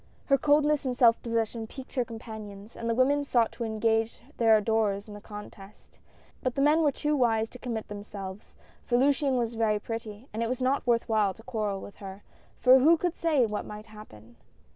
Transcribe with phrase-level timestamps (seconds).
[0.25, 4.57] Her coldness and self possession piqued her companions, and the women sought to engage their
[4.57, 5.99] adorers in the contest;
[6.41, 10.41] but the men were too wise to commit themselves, for Luciane was very pretty, and
[10.41, 12.23] it was not worth while to quarrel with her,
[12.57, 14.37] for who could say what might happen